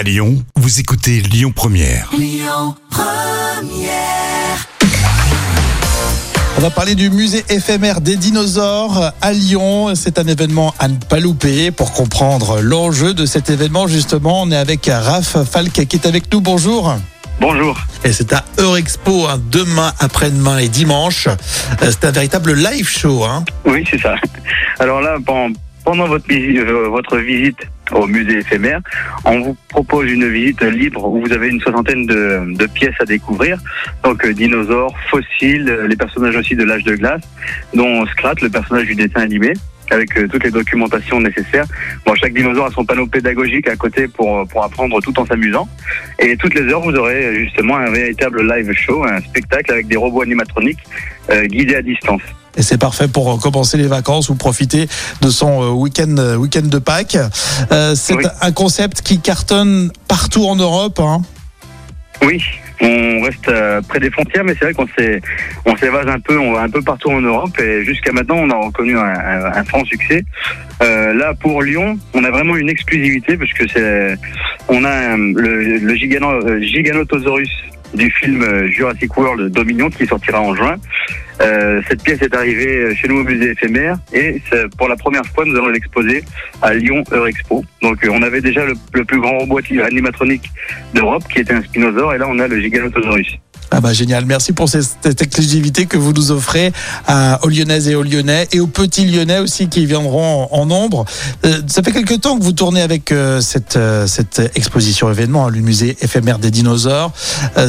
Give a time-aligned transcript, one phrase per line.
[0.00, 2.10] À Lyon, vous écoutez Lyon Première.
[6.56, 9.94] On va parler du musée éphémère des dinosaures à Lyon.
[9.94, 11.70] C'est un événement à ne pas louper.
[11.70, 16.32] Pour comprendre l'enjeu de cet événement, justement, on est avec Raph Falk qui est avec
[16.32, 16.40] nous.
[16.40, 16.94] Bonjour.
[17.38, 17.78] Bonjour.
[18.02, 21.26] Et c'est à Eurexpo hein, demain, après-demain et dimanche.
[21.26, 23.22] Euh, C'est un véritable live show.
[23.24, 23.44] Hein.
[23.66, 24.14] Oui, c'est ça.
[24.78, 25.52] Alors là, pen-
[25.90, 28.80] pendant euh, votre visite au musée éphémère,
[29.24, 33.58] on vous propose une visite libre où vous avez une soixantaine de, pièces à découvrir.
[34.04, 37.22] Donc euh, dinosaures, fossiles, euh, les personnages aussi de l'âge de glace,
[37.74, 39.52] dont Scrat, le personnage du dessin animé
[39.90, 41.66] avec toutes les documentations nécessaires.
[42.06, 45.68] Bon, chaque dinosaure a son panneau pédagogique à côté pour, pour apprendre tout en s'amusant.
[46.20, 49.96] Et toutes les heures, vous aurez justement un véritable live show, un spectacle avec des
[49.96, 50.84] robots animatroniques
[51.30, 52.22] euh, guidés à distance.
[52.56, 54.88] Et c'est parfait pour euh, commencer les vacances ou profiter
[55.20, 57.16] de son euh, week-end euh, week-end de Pâques.
[57.72, 58.24] Euh, c'est Oui.
[58.40, 60.98] un concept qui cartonne partout en Europe.
[61.00, 61.22] Hein.
[62.22, 62.42] Oui,
[62.82, 63.50] on reste
[63.88, 64.86] près des frontières, mais c'est vrai qu'on
[65.64, 68.50] on s'évase un peu, on va un peu partout en Europe et jusqu'à maintenant on
[68.50, 70.22] a reconnu un, un- un franc succès.
[70.82, 74.18] Euh, là pour Lyon, on a vraiment une exclusivité parce que c'est,
[74.68, 77.48] on a le, le Gigano- Giganotosaurus
[77.94, 80.76] du film Jurassic World Dominion qui sortira en juin.
[81.40, 84.42] Euh, cette pièce est arrivée chez nous au musée éphémère et
[84.76, 86.22] pour la première fois nous allons l'exposer
[86.60, 87.64] à Lyon Eurexpo.
[87.82, 90.50] Donc euh, on avait déjà le, plus grand robot animatronique
[90.94, 93.38] d'Europe qui était un spinosaure et là on a le Giganotosaurus.
[93.72, 96.72] Ah bah génial, merci pour cette, exclusivité que vous nous offrez
[97.42, 101.04] aux Lyonnaises et aux Lyonnais et aux petits Lyonnais aussi qui viendront en, nombre.
[101.44, 105.46] Euh, ça fait quelque temps que vous tournez avec euh, cette, euh, cette exposition événement,
[105.46, 107.12] hein, le musée éphémère des dinosaures.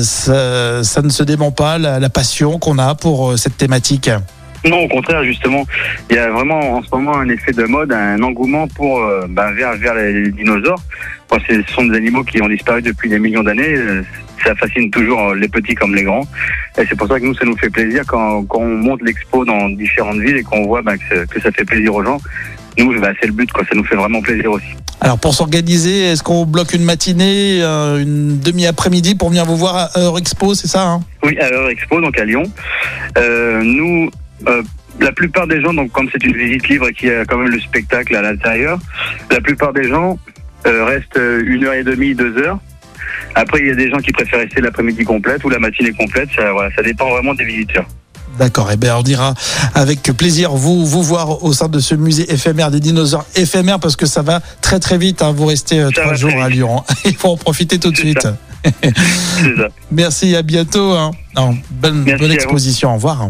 [0.01, 4.09] Ça, ça ne se dément pas la, la passion qu'on a pour cette thématique.
[4.65, 5.65] Non, au contraire, justement,
[6.09, 9.25] il y a vraiment en ce moment un effet de mode, un engouement pour euh,
[9.29, 10.81] bah, vers vers les dinosaures.
[11.29, 13.73] Bon, ce sont des animaux qui ont disparu depuis des millions d'années.
[13.75, 14.03] euh,
[14.45, 16.27] Ça fascine toujours les petits comme les grands.
[16.77, 19.45] Et c'est pour ça que nous, ça nous fait plaisir quand, quand on monte l'expo
[19.45, 22.19] dans différentes villes et qu'on voit bah, que, ça- que ça fait plaisir aux gens.
[22.77, 23.63] Nous, bah, c'est le but, quoi.
[23.65, 24.65] Ça nous fait vraiment plaisir aussi.
[25.03, 29.75] Alors pour s'organiser, est-ce qu'on bloque une matinée, euh, une demi-après-midi pour venir vous voir
[29.95, 31.01] à Eurexpo, c'est ça hein?
[31.23, 32.43] Oui, à Eurexpo, donc à Lyon.
[33.17, 34.11] Euh, nous,
[34.47, 34.61] euh,
[34.99, 37.37] la plupart des gens, donc comme c'est une visite libre et qu'il y a quand
[37.37, 38.79] même le spectacle à l'intérieur,
[39.29, 40.17] la plupart des gens
[40.67, 42.59] euh, restent euh, une heure et demie, deux heures.
[43.35, 46.29] Après, il y a des gens qui préfèrent rester l'après-midi complète ou la matinée complète.
[46.35, 47.85] Ça, voilà, ça dépend vraiment des visiteurs.
[48.39, 49.33] D'accord, et bien on ira
[49.75, 53.97] avec plaisir vous vous voir au sein de ce musée éphémère des dinosaures éphémères parce
[53.97, 55.21] que ça va très très vite.
[55.21, 55.33] hein.
[55.35, 56.47] Vous restez trois jours à.
[56.47, 56.81] Lyon.
[57.05, 58.21] Il faut en profiter tout de suite.
[58.23, 59.67] ça.
[59.91, 60.91] Merci, à bientôt.
[60.93, 61.11] hein.
[61.35, 62.91] Non, bonne Merci bonne exposition.
[62.91, 63.29] Au revoir.